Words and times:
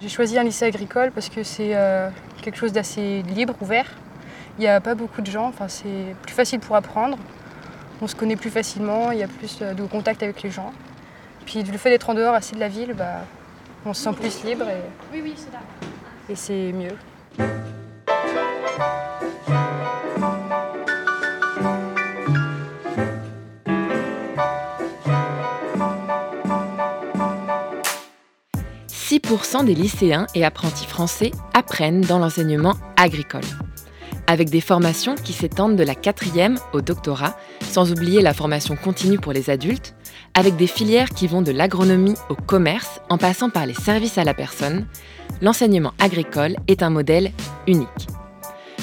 J'ai 0.00 0.08
choisi 0.10 0.38
un 0.38 0.44
lycée 0.44 0.66
agricole 0.66 1.10
parce 1.10 1.28
que 1.30 1.42
c'est 1.42 1.74
euh, 1.74 2.10
quelque 2.42 2.58
chose 2.58 2.72
d'assez 2.72 3.22
libre, 3.22 3.54
ouvert. 3.60 3.86
Il 4.58 4.60
n'y 4.60 4.68
a 4.68 4.80
pas 4.80 4.94
beaucoup 4.94 5.22
de 5.22 5.30
gens, 5.30 5.46
enfin, 5.48 5.68
c'est 5.68 6.14
plus 6.22 6.34
facile 6.34 6.60
pour 6.60 6.76
apprendre. 6.76 7.16
On 8.02 8.06
se 8.06 8.14
connaît 8.14 8.36
plus 8.36 8.50
facilement, 8.50 9.10
il 9.10 9.18
y 9.18 9.22
a 9.22 9.28
plus 9.28 9.58
euh, 9.62 9.72
de 9.72 9.82
contact 9.84 10.22
avec 10.22 10.42
les 10.42 10.50
gens. 10.50 10.72
Puis 11.46 11.62
le 11.62 11.78
fait 11.78 11.90
d'être 11.90 12.10
en 12.10 12.14
dehors 12.14 12.34
assez 12.34 12.54
de 12.54 12.60
la 12.60 12.68
ville, 12.68 12.92
bah, 12.92 13.24
on 13.86 13.94
se 13.94 14.02
sent 14.02 14.12
plus 14.12 14.44
libre 14.44 14.66
et, 14.68 15.22
et 16.28 16.34
c'est 16.36 16.72
mieux. 16.72 16.96
«6% 29.36 29.64
des 29.64 29.74
lycéens 29.74 30.26
et 30.34 30.44
apprentis 30.44 30.86
français 30.86 31.30
apprennent 31.52 32.00
dans 32.00 32.18
l'enseignement 32.18 32.74
agricole 32.96 33.42
avec 34.28 34.50
des 34.50 34.60
formations 34.60 35.14
qui 35.14 35.32
s'étendent 35.32 35.76
de 35.76 35.84
la 35.84 35.94
quatrième 35.94 36.58
au 36.72 36.80
doctorat, 36.80 37.36
sans 37.60 37.92
oublier 37.92 38.22
la 38.22 38.34
formation 38.34 38.74
continue 38.74 39.18
pour 39.18 39.32
les 39.32 39.50
adultes, 39.50 39.94
avec 40.34 40.56
des 40.56 40.66
filières 40.66 41.10
qui 41.10 41.28
vont 41.28 41.42
de 41.42 41.52
l'agronomie 41.52 42.16
au 42.28 42.34
commerce 42.34 43.00
en 43.08 43.18
passant 43.18 43.50
par 43.50 43.66
les 43.66 43.74
services 43.74 44.18
à 44.18 44.24
la 44.24 44.34
personne, 44.34 44.86
l'enseignement 45.42 45.92
agricole 46.00 46.56
est 46.66 46.82
un 46.82 46.90
modèle 46.90 47.30
unique. 47.68 48.08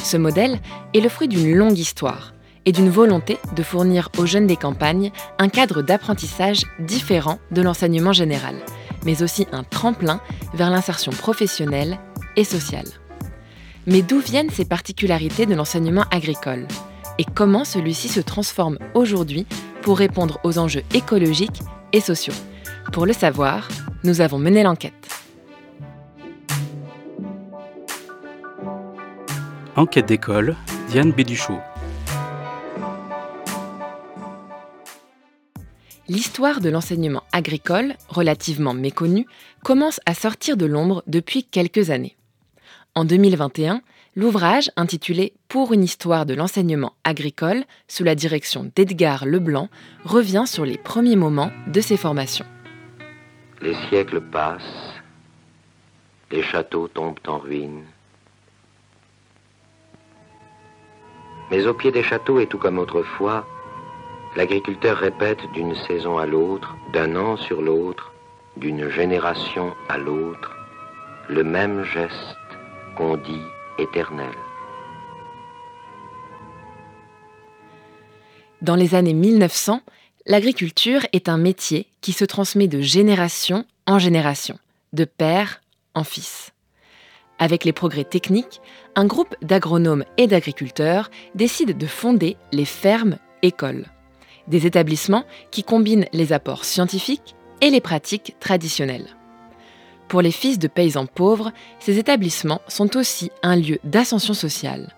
Ce 0.02 0.16
modèle 0.16 0.60
est 0.94 1.02
le 1.02 1.10
fruit 1.10 1.28
d'une 1.28 1.54
longue 1.54 1.78
histoire 1.78 2.34
et 2.66 2.72
d'une 2.72 2.90
volonté 2.90 3.38
de 3.54 3.64
fournir 3.64 4.10
aux 4.18 4.26
jeunes 4.26 4.48
des 4.48 4.56
campagnes 4.56 5.12
un 5.40 5.50
cadre 5.50 5.82
d'apprentissage 5.82 6.62
différent 6.80 7.40
de 7.52 7.62
l'enseignement 7.62 8.14
général, 8.14 8.56
mais 9.06 9.24
aussi 9.24 9.48
un 9.52 9.64
tremplin 9.64 10.22
vers 10.54 10.70
l'insertion 10.70 11.12
professionnelle 11.12 12.00
et 12.36 12.44
sociale. 12.44 12.88
Mais 13.86 14.02
d'où 14.02 14.20
viennent 14.20 14.50
ces 14.50 14.66
particularités 14.66 15.46
de 15.46 15.56
l'enseignement 15.56 16.06
agricole? 16.12 16.68
Et 17.20 17.26
comment 17.26 17.66
celui-ci 17.66 18.10
se 18.10 18.22
transforme 18.22 18.80
aujourd'hui 18.94 19.46
pour 19.82 19.98
répondre 19.98 20.40
aux 20.44 20.58
enjeux 20.58 20.84
écologiques 20.94 21.62
et 21.92 22.00
sociaux? 22.00 22.34
Pour 22.92 23.06
le 23.06 23.14
savoir, 23.14 23.68
nous 24.04 24.22
avons 24.22 24.40
mené 24.40 24.64
l'enquête. 24.64 24.94
Enquête 29.76 30.06
d'école, 30.06 30.56
Diane 30.90 31.12
Béduchot. 31.12 31.60
L'histoire 36.14 36.62
de 36.62 36.70
l'enseignement 36.70 37.24
agricole, 37.32 37.96
relativement 38.08 38.76
méconnue, 38.76 39.26
commence 39.64 40.00
à 40.06 40.14
sortir 40.14 40.58
de 40.58 40.68
l'ombre 40.68 41.02
depuis 41.08 41.44
quelques 41.44 41.90
années. 41.90 42.16
En 42.94 43.04
2021, 43.04 43.82
l'ouvrage 44.16 44.70
intitulé 44.76 45.34
Pour 45.48 45.74
une 45.74 45.84
histoire 45.84 46.28
de 46.28 46.36
l'enseignement 46.36 46.94
agricole, 47.04 47.64
sous 47.88 48.04
la 48.04 48.14
direction 48.14 48.70
d'Edgar 48.76 49.26
Leblanc, 49.26 49.70
revient 50.06 50.44
sur 50.46 50.68
les 50.68 50.78
premiers 50.78 51.16
moments 51.16 51.52
de 51.66 51.82
ces 51.82 51.98
formations. 51.98 52.46
Les 53.64 53.74
siècles 53.90 54.22
passent, 54.22 54.62
les 56.30 56.44
châteaux 56.44 56.90
tombent 56.90 57.18
en 57.26 57.40
ruine. 57.40 57.86
Mais 61.50 61.66
au 61.66 61.74
pied 61.74 61.92
des 61.92 62.04
châteaux 62.04 62.40
et 62.40 62.46
tout 62.46 62.60
comme 62.60 62.78
autrefois, 62.78 63.48
l'agriculteur 64.36 64.98
répète 64.98 65.40
d'une 65.54 65.76
saison 65.88 66.18
à 66.18 66.26
l'autre, 66.26 66.76
d'un 66.92 67.16
an 67.16 67.38
sur 67.38 67.62
l'autre, 67.62 68.14
d'une 68.58 68.90
génération 68.90 69.74
à 69.90 69.98
l'autre, 69.98 70.52
le 71.30 71.44
même 71.44 71.84
geste 71.84 72.14
qu'on 72.98 73.18
dit 73.18 73.42
éternel. 73.78 74.34
Dans 78.62 78.76
les 78.76 78.96
années 78.96 79.14
1900, 79.14 79.82
l'agriculture 80.26 81.02
est 81.12 81.28
un 81.28 81.38
métier 81.38 81.88
qui 82.02 82.14
se 82.14 82.26
transmet 82.26 82.68
de 82.68 82.82
génération 82.82 83.66
en 83.88 84.00
génération, 84.00 84.58
de 84.94 85.06
père 85.06 85.62
en 85.96 86.04
fils. 86.04 86.52
Avec 87.40 87.66
les 87.66 87.74
progrès 87.74 88.06
techniques, 88.06 88.62
un 88.96 89.06
groupe 89.06 89.36
d'agronomes 89.42 90.06
et 90.18 90.28
d'agriculteurs 90.28 91.10
décide 91.36 91.78
de 91.78 91.88
fonder 91.88 92.38
les 92.54 92.66
fermes 92.66 93.18
écoles, 93.42 93.86
des 94.48 94.66
établissements 94.66 95.26
qui 95.52 95.64
combinent 95.64 96.06
les 96.14 96.34
apports 96.34 96.66
scientifiques 96.66 97.36
et 97.62 97.70
les 97.70 97.82
pratiques 97.82 98.36
traditionnelles. 98.40 99.16
Pour 100.08 100.22
les 100.22 100.32
fils 100.32 100.60
de 100.60 100.68
paysans 100.68 101.06
pauvres, 101.06 101.52
ces 101.80 101.98
établissements 101.98 102.62
sont 102.68 102.98
aussi 102.98 103.32
un 103.42 103.56
lieu 103.56 103.80
d'ascension 103.84 104.34
sociale. 104.34 104.94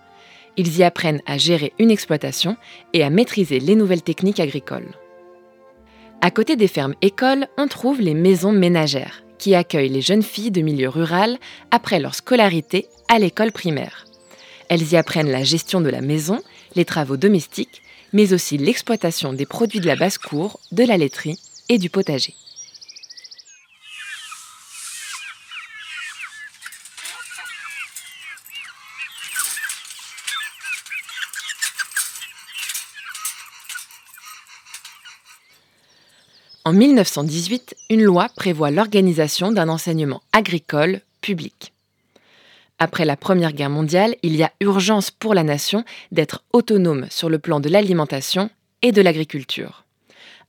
Ils 0.57 0.77
y 0.77 0.83
apprennent 0.83 1.21
à 1.25 1.37
gérer 1.37 1.73
une 1.79 1.91
exploitation 1.91 2.57
et 2.93 3.03
à 3.03 3.09
maîtriser 3.09 3.59
les 3.59 3.75
nouvelles 3.75 4.01
techniques 4.01 4.39
agricoles. 4.39 4.91
À 6.21 6.31
côté 6.31 6.55
des 6.55 6.67
fermes 6.67 6.95
écoles, 7.01 7.47
on 7.57 7.67
trouve 7.67 8.01
les 8.01 8.13
maisons 8.13 8.51
ménagères, 8.51 9.23
qui 9.37 9.53
accueillent 9.53 9.89
les 9.89 10.01
jeunes 10.01 10.23
filles 10.23 10.51
de 10.51 10.61
milieu 10.61 10.89
rural 10.89 11.37
après 11.71 11.99
leur 11.99 12.15
scolarité 12.15 12.87
à 13.09 13.19
l'école 13.19 13.51
primaire. 13.51 14.05
Elles 14.69 14.91
y 14.91 14.97
apprennent 14.97 15.29
la 15.29 15.43
gestion 15.43 15.81
de 15.81 15.89
la 15.89 16.01
maison, 16.01 16.41
les 16.75 16.85
travaux 16.85 17.17
domestiques, 17.17 17.83
mais 18.15 18.31
aussi 18.31 18.57
l'exploitation 18.57 19.33
des 19.33 19.45
produits 19.45 19.81
de 19.81 19.87
la 19.87 19.97
basse-cour, 19.97 20.57
de 20.71 20.85
la 20.85 20.95
laiterie 20.95 21.37
et 21.67 21.77
du 21.77 21.89
potager. 21.89 22.33
En 36.63 36.71
1918, 36.71 37.75
une 37.89 38.01
loi 38.01 38.29
prévoit 38.33 38.71
l'organisation 38.71 39.51
d'un 39.51 39.67
enseignement 39.67 40.21
agricole 40.31 41.01
public. 41.19 41.74
Après 42.77 43.05
la 43.05 43.15
Première 43.15 43.53
Guerre 43.53 43.69
mondiale, 43.69 44.15
il 44.21 44.35
y 44.35 44.43
a 44.43 44.51
urgence 44.59 45.09
pour 45.09 45.33
la 45.33 45.43
nation 45.43 45.85
d'être 46.11 46.43
autonome 46.51 47.07
sur 47.09 47.29
le 47.29 47.39
plan 47.39 47.61
de 47.61 47.69
l'alimentation 47.69 48.49
et 48.81 48.91
de 48.91 49.01
l'agriculture. 49.01 49.85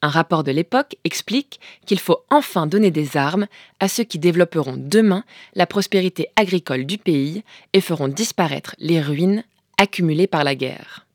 Un 0.03 0.09
rapport 0.09 0.43
de 0.43 0.51
l'époque 0.51 0.97
explique 1.05 1.61
qu'il 1.87 2.01
faut 2.01 2.25
enfin 2.31 2.67
donner 2.67 2.91
des 2.91 3.17
armes 3.17 3.47
à 3.79 3.89
ceux 3.89 4.03
qui 4.03 4.19
développeront 4.19 4.75
demain 4.77 5.25
la 5.55 5.67
prospérité 5.67 6.29
agricole 6.35 6.85
du 6.85 6.99
pays 6.99 7.45
et 7.73 7.81
feront 7.81 8.09
disparaître 8.09 8.75
les 8.79 9.01
ruines 9.01 9.45
accumulées 9.79 10.27
par 10.27 10.43
la 10.43 10.57
guerre. 10.57 11.07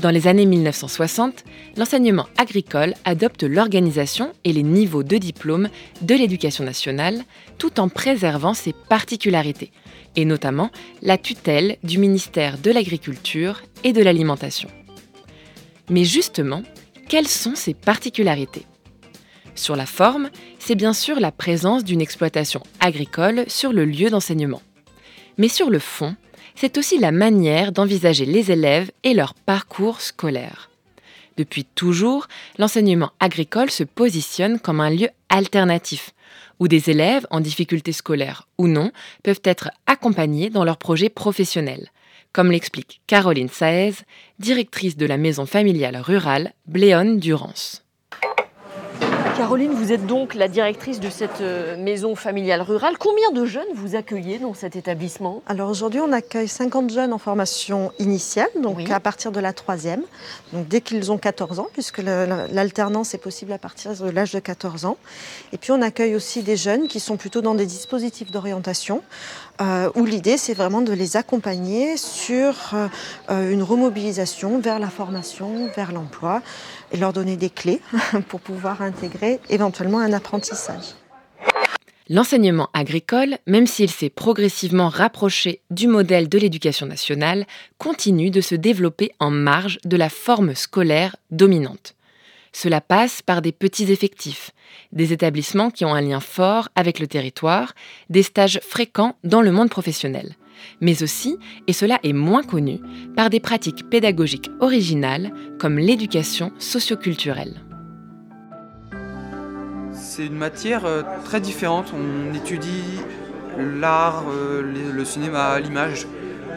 Dans 0.00 0.10
les 0.10 0.26
années 0.26 0.46
1960, 0.46 1.44
l'enseignement 1.76 2.26
agricole 2.36 2.94
adopte 3.04 3.42
l'organisation 3.42 4.32
et 4.44 4.52
les 4.52 4.62
niveaux 4.62 5.02
de 5.02 5.16
diplôme 5.16 5.68
de 6.02 6.14
l'éducation 6.14 6.64
nationale 6.64 7.22
tout 7.58 7.80
en 7.80 7.88
préservant 7.88 8.54
ses 8.54 8.72
particularités, 8.72 9.72
et 10.16 10.24
notamment 10.24 10.70
la 11.00 11.18
tutelle 11.18 11.76
du 11.82 11.98
ministère 11.98 12.58
de 12.58 12.70
l'Agriculture 12.70 13.62
et 13.84 13.92
de 13.92 14.02
l'Alimentation. 14.02 14.68
Mais 15.88 16.04
justement, 16.04 16.62
quelles 17.08 17.28
sont 17.28 17.54
ces 17.54 17.74
particularités? 17.74 18.66
Sur 19.54 19.76
la 19.76 19.86
forme, 19.86 20.30
c'est 20.58 20.74
bien 20.74 20.94
sûr 20.94 21.20
la 21.20 21.32
présence 21.32 21.84
d'une 21.84 22.00
exploitation 22.00 22.62
agricole 22.80 23.44
sur 23.48 23.72
le 23.72 23.84
lieu 23.84 24.08
d'enseignement. 24.08 24.62
Mais 25.36 25.48
sur 25.48 25.68
le 25.68 25.78
fond, 25.78 26.16
c'est 26.54 26.78
aussi 26.78 26.98
la 26.98 27.12
manière 27.12 27.72
d'envisager 27.72 28.24
les 28.24 28.50
élèves 28.50 28.90
et 29.04 29.14
leur 29.14 29.34
parcours 29.34 30.00
scolaire. 30.00 30.71
Depuis 31.36 31.64
toujours, 31.64 32.28
l'enseignement 32.58 33.10
agricole 33.20 33.70
se 33.70 33.84
positionne 33.84 34.58
comme 34.58 34.80
un 34.80 34.90
lieu 34.90 35.08
alternatif, 35.28 36.12
où 36.58 36.68
des 36.68 36.90
élèves 36.90 37.26
en 37.30 37.40
difficulté 37.40 37.92
scolaire 37.92 38.46
ou 38.58 38.68
non 38.68 38.92
peuvent 39.22 39.40
être 39.44 39.70
accompagnés 39.86 40.50
dans 40.50 40.64
leurs 40.64 40.76
projets 40.76 41.08
professionnels, 41.08 41.88
comme 42.32 42.50
l'explique 42.50 43.00
Caroline 43.06 43.48
Saez, 43.48 43.94
directrice 44.38 44.96
de 44.96 45.06
la 45.06 45.16
maison 45.16 45.46
familiale 45.46 45.96
rurale 45.96 46.52
Bléone 46.66 47.18
Durance. 47.18 47.81
Caroline, 49.36 49.72
vous 49.72 49.92
êtes 49.92 50.06
donc 50.06 50.34
la 50.34 50.46
directrice 50.46 51.00
de 51.00 51.08
cette 51.08 51.40
euh, 51.40 51.76
maison 51.76 52.14
familiale 52.14 52.60
rurale. 52.60 52.96
Combien 52.98 53.30
de 53.32 53.46
jeunes 53.46 53.66
vous 53.74 53.96
accueillez 53.96 54.38
dans 54.38 54.52
cet 54.52 54.76
établissement? 54.76 55.42
Alors 55.46 55.70
aujourd'hui, 55.70 56.00
on 56.00 56.12
accueille 56.12 56.48
50 56.48 56.90
jeunes 56.90 57.12
en 57.14 57.18
formation 57.18 57.92
initiale, 57.98 58.48
donc 58.62 58.76
Oui. 58.76 58.92
à 58.92 59.00
partir 59.00 59.32
de 59.32 59.40
la 59.40 59.52
troisième, 59.54 60.02
donc 60.52 60.68
dès 60.68 60.82
qu'ils 60.82 61.10
ont 61.10 61.18
14 61.18 61.60
ans, 61.60 61.68
puisque 61.72 61.98
l'alternance 61.98 63.14
est 63.14 63.18
possible 63.18 63.52
à 63.52 63.58
partir 63.58 63.94
de 63.94 64.10
l'âge 64.10 64.32
de 64.32 64.38
14 64.38 64.84
ans. 64.84 64.98
Et 65.52 65.58
puis 65.58 65.72
on 65.72 65.80
accueille 65.80 66.14
aussi 66.14 66.42
des 66.42 66.56
jeunes 66.56 66.86
qui 66.86 67.00
sont 67.00 67.16
plutôt 67.16 67.40
dans 67.40 67.54
des 67.54 67.66
dispositifs 67.66 68.30
d'orientation, 68.30 69.02
euh, 69.60 69.90
où 69.94 70.04
l'idée 70.04 70.36
c'est 70.36 70.54
vraiment 70.54 70.80
de 70.80 70.92
les 70.92 71.16
accompagner 71.16 71.96
sur 71.96 72.54
euh, 72.74 73.52
une 73.52 73.62
remobilisation 73.62 74.58
vers 74.60 74.78
la 74.78 74.88
formation, 74.88 75.68
vers 75.76 75.92
l'emploi, 75.92 76.42
et 76.92 76.96
leur 76.96 77.12
donner 77.12 77.36
des 77.36 77.50
clés 77.50 77.80
pour 78.28 78.40
pouvoir 78.40 78.82
intégrer 78.82 79.40
éventuellement 79.50 79.98
un 80.00 80.12
apprentissage. 80.12 80.94
L'enseignement 82.08 82.68
agricole, 82.74 83.38
même 83.46 83.66
s'il 83.66 83.90
s'est 83.90 84.10
progressivement 84.10 84.88
rapproché 84.88 85.60
du 85.70 85.86
modèle 85.86 86.28
de 86.28 86.38
l'éducation 86.38 86.86
nationale, 86.86 87.46
continue 87.78 88.30
de 88.30 88.40
se 88.40 88.54
développer 88.54 89.12
en 89.20 89.30
marge 89.30 89.78
de 89.84 89.96
la 89.96 90.08
forme 90.08 90.54
scolaire 90.54 91.16
dominante. 91.30 91.94
Cela 92.52 92.80
passe 92.80 93.22
par 93.22 93.40
des 93.40 93.52
petits 93.52 93.90
effectifs, 93.90 94.50
des 94.92 95.12
établissements 95.12 95.70
qui 95.70 95.84
ont 95.84 95.94
un 95.94 96.02
lien 96.02 96.20
fort 96.20 96.68
avec 96.74 96.98
le 96.98 97.06
territoire, 97.06 97.72
des 98.10 98.22
stages 98.22 98.60
fréquents 98.62 99.16
dans 99.24 99.40
le 99.40 99.52
monde 99.52 99.70
professionnel, 99.70 100.36
mais 100.80 101.02
aussi, 101.02 101.38
et 101.66 101.72
cela 101.72 101.98
est 102.02 102.12
moins 102.12 102.42
connu, 102.42 102.78
par 103.16 103.30
des 103.30 103.40
pratiques 103.40 103.88
pédagogiques 103.88 104.50
originales 104.60 105.32
comme 105.58 105.78
l'éducation 105.78 106.52
socioculturelle. 106.58 107.62
C'est 109.94 110.26
une 110.26 110.36
matière 110.36 110.84
euh, 110.84 111.02
très 111.24 111.40
différente. 111.40 111.92
On 111.94 112.34
étudie 112.34 113.00
l'art, 113.56 114.24
euh, 114.28 114.62
le 114.62 115.04
cinéma, 115.04 115.58
l'image 115.58 116.06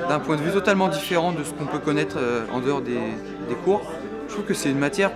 d'un 0.10 0.20
point 0.20 0.36
de 0.36 0.42
vue 0.42 0.52
totalement 0.52 0.90
différent 0.90 1.32
de 1.32 1.44
ce 1.44 1.54
qu'on 1.54 1.66
peut 1.66 1.80
connaître 1.80 2.18
euh, 2.18 2.46
en 2.52 2.60
dehors 2.60 2.82
des, 2.82 3.00
des 3.48 3.56
cours. 3.64 3.82
Je 4.28 4.34
trouve 4.34 4.46
que 4.46 4.54
c'est 4.54 4.70
une 4.70 4.80
matière 4.80 5.12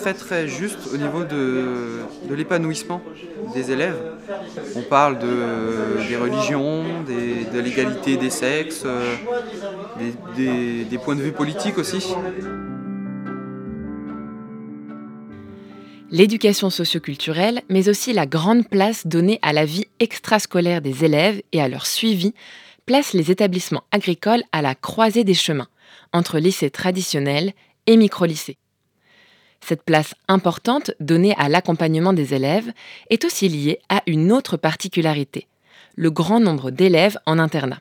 très 0.00 0.14
très 0.14 0.48
juste 0.48 0.78
au 0.94 0.96
niveau 0.96 1.24
de, 1.24 2.00
de 2.28 2.34
l'épanouissement 2.34 3.00
des 3.54 3.70
élèves. 3.70 4.00
On 4.76 4.82
parle 4.82 5.18
de, 5.18 6.08
des 6.08 6.16
religions, 6.16 6.84
de 7.54 7.60
l'égalité 7.60 8.16
des 8.16 8.30
sexes, 8.30 8.82
euh, 8.86 9.14
des- 9.98 10.14
des- 10.36 10.84
des 10.84 10.98
points 10.98 11.16
de 11.16 11.22
vue 11.22 11.32
politiques 11.32 11.78
aussi. 11.78 12.02
L'éducation 16.10 16.70
socioculturelle, 16.70 17.62
mais 17.68 17.88
aussi 17.88 18.12
la 18.12 18.26
grande 18.26 18.66
place 18.68 19.06
donnée 19.06 19.38
à 19.42 19.52
la 19.52 19.64
vie 19.64 19.86
extrascolaire 20.00 20.80
des 20.80 21.04
élèves 21.04 21.40
et 21.52 21.60
à 21.62 21.68
leur 21.68 21.86
suivi, 21.86 22.34
place 22.84 23.12
les 23.12 23.30
établissements 23.30 23.84
agricoles 23.92 24.42
à 24.50 24.60
la 24.62 24.74
croisée 24.74 25.22
des 25.24 25.34
chemins, 25.34 25.68
entre 26.12 26.38
lycées 26.38 26.70
traditionnels 26.70 27.52
et 27.86 27.96
micro-lycées. 27.96 28.56
Cette 29.64 29.82
place 29.82 30.14
importante 30.28 30.92
donnée 31.00 31.34
à 31.36 31.48
l'accompagnement 31.48 32.12
des 32.12 32.34
élèves 32.34 32.72
est 33.08 33.24
aussi 33.24 33.48
liée 33.48 33.80
à 33.88 34.02
une 34.06 34.32
autre 34.32 34.56
particularité, 34.56 35.46
le 35.96 36.10
grand 36.10 36.40
nombre 36.40 36.70
d'élèves 36.70 37.18
en 37.26 37.38
internat. 37.38 37.80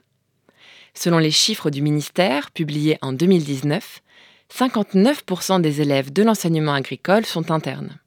Selon 0.93 1.17
les 1.17 1.31
chiffres 1.31 1.69
du 1.69 1.81
ministère 1.81 2.51
publiés 2.51 2.97
en 3.01 3.13
2019, 3.13 4.01
59% 4.53 5.61
des 5.61 5.81
élèves 5.81 6.11
de 6.11 6.23
l'enseignement 6.23 6.73
agricole 6.73 7.25
sont 7.25 7.51
internes. 7.51 7.97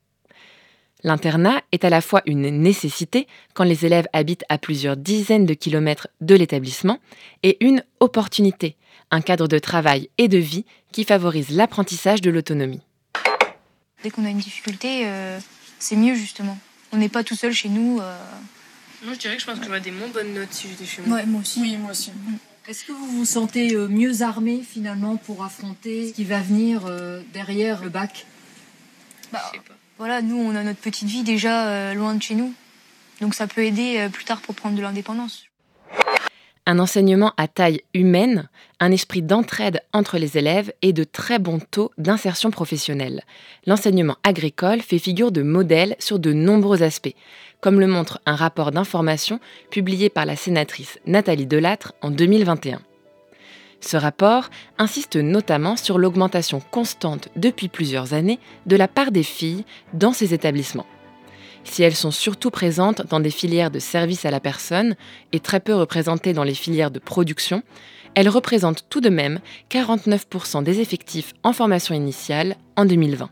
L'internat 1.05 1.63
est 1.73 1.85
à 1.85 1.91
la 1.91 2.01
fois 2.01 2.23
une 2.27 2.49
nécessité 2.49 3.27
quand 3.55 3.65
les 3.65 3.87
élèves 3.87 4.07
habitent 4.13 4.45
à 4.49 4.59
plusieurs 4.59 4.97
dizaines 4.97 5.47
de 5.47 5.55
kilomètres 5.55 6.09
de 6.21 6.35
l'établissement 6.35 6.99
et 7.43 7.65
une 7.65 7.83
opportunité, 7.99 8.77
un 9.11 9.21
cadre 9.21 9.49
de 9.49 9.59
travail 9.59 10.11
et 10.19 10.29
de 10.29 10.39
vie 10.39 10.65
qui 10.93 11.05
favorise 11.05 11.51
l'apprentissage 11.51 12.21
de 12.21 12.31
l'autonomie. 12.31 12.83
Dès 14.03 14.11
qu'on 14.11 14.25
a 14.25 14.31
une 14.31 14.39
difficulté, 14.39 15.03
euh, 15.07 15.39
c'est 15.79 15.97
mieux 15.97 16.15
justement. 16.15 16.59
On 16.93 16.97
n'est 16.97 17.09
pas 17.09 17.25
tout 17.25 17.37
seul 17.37 17.53
chez 17.53 17.69
nous. 17.69 18.01
euh. 18.01 18.19
Moi, 19.05 19.15
je 19.15 19.19
dirais 19.19 19.35
que 19.37 19.41
je 19.43 19.47
pense 19.47 19.59
que 19.59 19.65
j'aurais 19.65 19.81
des 19.81 19.91
moins 19.91 20.09
bonnes 20.09 20.35
notes 20.35 20.53
si 20.53 20.69
j'étais 20.69 20.85
chez 20.87 21.03
moi. 21.03 21.17
Ouais, 21.19 21.27
moi 21.27 21.41
aussi. 21.41 21.61
Oui, 21.61 21.77
moi 21.77 21.91
aussi. 21.93 22.11
Est-ce 22.69 22.85
que 22.85 22.93
vous 22.93 23.07
vous 23.07 23.25
sentez 23.25 23.75
euh, 23.75 23.89
mieux 23.89 24.23
armé 24.23 24.63
finalement 24.63 25.17
pour 25.17 25.45
affronter 25.45 26.09
ce 26.09 26.13
qui 26.13 26.25
va 26.25 26.41
venir 26.41 26.83
euh, 26.87 27.21
derrière 27.33 27.83
le 27.83 27.89
bac? 27.89 28.27
Bah, 29.33 29.51
voilà, 29.99 30.23
nous, 30.23 30.37
on 30.37 30.55
a 30.55 30.63
notre 30.63 30.79
petite 30.81 31.09
vie 31.09 31.23
déjà 31.23 31.67
euh, 31.69 31.95
loin 31.95 32.15
de 32.15 32.23
chez 32.23 32.35
nous. 32.35 32.53
Donc 33.21 33.35
ça 33.35 33.47
peut 33.47 33.65
aider 33.65 33.99
euh, 33.99 34.09
plus 34.09 34.25
tard 34.25 34.41
pour 34.41 34.55
prendre 34.55 34.77
de 34.77 34.83
l'indépendance. 34.83 35.45
Un 36.65 36.79
enseignement 36.79 37.33
à 37.37 37.49
taille 37.49 37.81
humaine, 37.93 38.49
un 38.79 38.93
esprit 38.93 39.21
d'entraide 39.21 39.81
entre 39.93 40.17
les 40.17 40.39
élèves 40.39 40.73
et 40.81 40.93
de 40.93 41.03
très 41.03 41.41
bons 41.41 41.59
taux 41.59 41.91
d'insertion 41.99 42.53
professionnelle. 42.53 43.23
L'enseignement 43.67 44.17
agricole 44.23 44.81
fait 44.81 45.01
figure 45.01 45.33
de 45.33 45.43
modèle 45.43 45.97
sur 45.99 46.21
de 46.21 46.33
nombreux 46.33 46.85
aspects, 46.85 47.17
comme 47.61 47.81
le 47.81 47.89
montre 47.89 48.21
un 48.27 48.37
rapport 48.37 48.71
d'information 48.71 49.41
publié 49.71 50.09
par 50.09 50.25
la 50.25 50.37
sénatrice 50.37 51.01
Nathalie 51.05 51.47
Delattre 51.47 51.95
en 52.01 52.13
2021. 52.13 52.81
Ce 53.81 53.97
rapport 53.97 54.49
insiste 54.79 55.17
notamment 55.17 55.77
sur 55.77 55.99
l'augmentation 55.99 56.61
constante 56.71 57.29
depuis 57.35 57.67
plusieurs 57.67 58.15
années 58.15 58.39
de 58.67 58.77
la 58.77 58.87
part 58.87 59.11
des 59.11 59.25
filles 59.25 59.65
dans 59.95 60.13
ces 60.13 60.33
établissements. 60.33 60.87
Si 61.65 61.83
elles 61.83 61.95
sont 61.95 62.11
surtout 62.11 62.51
présentes 62.51 63.07
dans 63.09 63.21
des 63.21 63.31
filières 63.31 63.71
de 63.71 63.79
services 63.79 64.25
à 64.25 64.31
la 64.31 64.41
personne 64.41 64.97
et 65.33 65.41
très 65.41 65.61
peu 65.61 65.75
représentées 65.75 66.33
dans 66.33 66.45
les 66.45 66.55
filières 66.55 66.91
de 66.91 66.99
production, 66.99 67.63
elles 68.15 68.29
représentent 68.29 68.87
tout 68.91 69.01
de 69.01 69.09
même 69.09 69.41
49% 69.71 70.63
des 70.63 70.81
effectifs 70.81 71.33
en 71.43 71.53
formation 71.53 71.95
initiale 71.95 72.57
en 72.77 72.85
2020. 72.85 73.31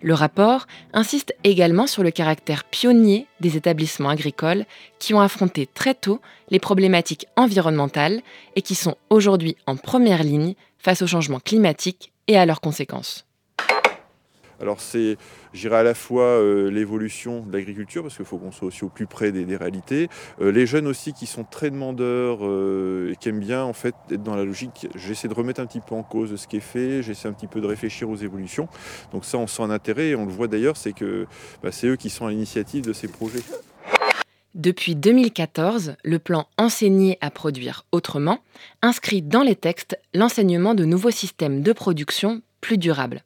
Le 0.00 0.14
rapport 0.14 0.66
insiste 0.92 1.32
également 1.44 1.86
sur 1.86 2.02
le 2.02 2.10
caractère 2.10 2.64
pionnier 2.64 3.28
des 3.38 3.56
établissements 3.56 4.08
agricoles 4.08 4.66
qui 4.98 5.14
ont 5.14 5.20
affronté 5.20 5.68
très 5.72 5.94
tôt 5.94 6.20
les 6.50 6.58
problématiques 6.58 7.26
environnementales 7.36 8.20
et 8.56 8.62
qui 8.62 8.74
sont 8.74 8.96
aujourd'hui 9.10 9.56
en 9.66 9.76
première 9.76 10.24
ligne 10.24 10.54
face 10.76 11.02
au 11.02 11.06
changement 11.06 11.38
climatique 11.38 12.12
et 12.26 12.36
à 12.36 12.46
leurs 12.46 12.60
conséquences. 12.60 13.26
Alors 14.62 14.80
c'est, 14.80 15.18
j'irai 15.52 15.76
à 15.78 15.82
la 15.82 15.94
fois 15.94 16.22
euh, 16.22 16.70
l'évolution 16.70 17.40
de 17.40 17.52
l'agriculture, 17.52 18.02
parce 18.02 18.16
qu'il 18.16 18.24
faut 18.24 18.38
qu'on 18.38 18.52
soit 18.52 18.68
aussi 18.68 18.84
au 18.84 18.88
plus 18.88 19.06
près 19.06 19.32
des, 19.32 19.56
réalités, 19.56 20.08
Euh, 20.40 20.52
les 20.52 20.66
jeunes 20.66 20.86
aussi 20.86 21.12
qui 21.12 21.26
sont 21.26 21.42
très 21.42 21.70
demandeurs 21.70 22.38
euh, 22.42 23.12
et 23.12 23.16
qui 23.16 23.28
aiment 23.28 23.40
bien 23.40 23.64
en 23.64 23.72
fait 23.72 23.94
être 24.10 24.22
dans 24.22 24.36
la 24.36 24.44
logique, 24.44 24.86
j'essaie 24.94 25.26
de 25.26 25.34
remettre 25.34 25.60
un 25.60 25.66
petit 25.66 25.80
peu 25.80 25.96
en 25.96 26.04
cause 26.04 26.36
ce 26.36 26.46
qui 26.46 26.58
est 26.58 26.60
fait, 26.60 27.02
j'essaie 27.02 27.26
un 27.26 27.32
petit 27.32 27.48
peu 27.48 27.60
de 27.60 27.66
réfléchir 27.66 28.08
aux 28.08 28.16
évolutions. 28.16 28.68
Donc 29.12 29.24
ça 29.24 29.36
on 29.36 29.48
sent 29.48 29.62
un 29.62 29.70
intérêt 29.70 30.10
et 30.10 30.14
on 30.14 30.26
le 30.26 30.32
voit 30.32 30.46
d'ailleurs, 30.46 30.76
c'est 30.76 30.92
que 30.92 31.26
bah, 31.62 31.72
c'est 31.72 31.88
eux 31.88 31.96
qui 31.96 32.08
sont 32.08 32.26
à 32.26 32.30
l'initiative 32.30 32.84
de 32.84 32.92
ces 32.92 33.08
projets. 33.08 33.42
Depuis 34.54 34.94
2014, 34.94 35.96
le 36.04 36.18
plan 36.18 36.46
Enseigner 36.56 37.18
à 37.20 37.30
produire 37.30 37.84
autrement 37.90 38.38
inscrit 38.80 39.22
dans 39.22 39.42
les 39.42 39.56
textes 39.56 39.98
l'enseignement 40.14 40.74
de 40.74 40.84
nouveaux 40.84 41.10
systèmes 41.10 41.62
de 41.62 41.72
production 41.72 42.42
plus 42.60 42.78
durables. 42.78 43.24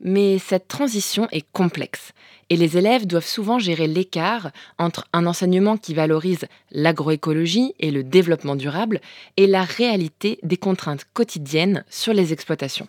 Mais 0.00 0.38
cette 0.38 0.68
transition 0.68 1.28
est 1.32 1.44
complexe 1.52 2.12
et 2.50 2.56
les 2.56 2.78
élèves 2.78 3.06
doivent 3.06 3.26
souvent 3.26 3.58
gérer 3.58 3.86
l'écart 3.86 4.50
entre 4.78 5.06
un 5.12 5.26
enseignement 5.26 5.76
qui 5.76 5.94
valorise 5.94 6.46
l'agroécologie 6.70 7.74
et 7.78 7.90
le 7.90 8.02
développement 8.02 8.56
durable 8.56 9.00
et 9.36 9.46
la 9.46 9.62
réalité 9.62 10.38
des 10.42 10.56
contraintes 10.56 11.06
quotidiennes 11.12 11.84
sur 11.90 12.12
les 12.12 12.32
exploitations. 12.32 12.88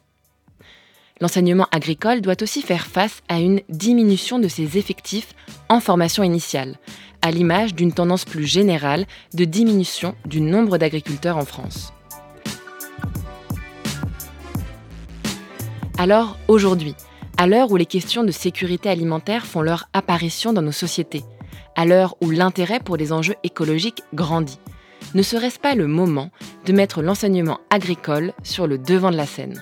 L'enseignement 1.21 1.67
agricole 1.71 2.21
doit 2.21 2.41
aussi 2.41 2.61
faire 2.61 2.85
face 2.85 3.21
à 3.27 3.39
une 3.39 3.61
diminution 3.67 4.39
de 4.39 4.47
ses 4.47 4.77
effectifs 4.77 5.33
en 5.67 5.81
formation 5.81 6.23
initiale, 6.23 6.77
à 7.21 7.31
l'image 7.31 7.75
d'une 7.75 7.91
tendance 7.91 8.23
plus 8.23 8.45
générale 8.45 9.05
de 9.33 9.43
diminution 9.43 10.15
du 10.25 10.39
nombre 10.39 10.77
d'agriculteurs 10.77 11.37
en 11.37 11.45
France. 11.45 11.91
Alors, 15.99 16.37
aujourd'hui, 16.47 16.95
à 17.35 17.45
l'heure 17.45 17.71
où 17.71 17.75
les 17.75 17.85
questions 17.85 18.23
de 18.23 18.31
sécurité 18.31 18.87
alimentaire 18.87 19.45
font 19.45 19.61
leur 19.61 19.89
apparition 19.91 20.53
dans 20.53 20.61
nos 20.61 20.71
sociétés, 20.71 21.25
à 21.75 21.85
l'heure 21.85 22.15
où 22.21 22.29
l'intérêt 22.31 22.79
pour 22.79 22.95
les 22.95 23.11
enjeux 23.11 23.35
écologiques 23.43 24.01
grandit, 24.13 24.61
ne 25.13 25.21
serait-ce 25.21 25.59
pas 25.59 25.75
le 25.75 25.87
moment 25.87 26.31
de 26.65 26.71
mettre 26.71 27.01
l'enseignement 27.01 27.59
agricole 27.69 28.31
sur 28.43 28.65
le 28.65 28.77
devant 28.77 29.11
de 29.11 29.17
la 29.17 29.25
scène? 29.25 29.61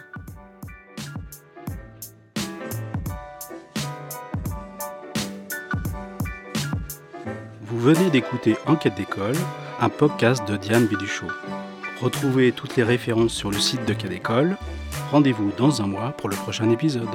Vous 7.63 7.79
venez 7.79 8.11
d'écouter 8.11 8.57
Enquête 8.67 8.93
d'école, 8.93 9.35
un 9.79 9.89
podcast 9.89 10.47
de 10.47 10.55
Diane 10.55 10.85
Béduchot. 10.85 11.25
Retrouvez 11.99 12.51
toutes 12.51 12.75
les 12.75 12.83
références 12.83 13.33
sur 13.33 13.49
le 13.49 13.57
site 13.57 13.85
de 13.85 13.93
Quai 13.93 14.07
d'école. 14.07 14.55
Rendez-vous 15.11 15.51
dans 15.57 15.81
un 15.81 15.87
mois 15.87 16.11
pour 16.11 16.27
le 16.27 16.35
prochain 16.35 16.69
épisode. 16.69 17.07